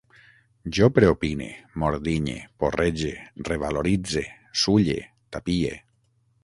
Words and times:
Jo 0.77 0.87
preopine, 0.95 1.49
mordinye, 1.83 2.39
porrege, 2.63 3.13
revaloritze, 3.51 4.27
sulle, 4.65 5.01
tapie 5.37 5.81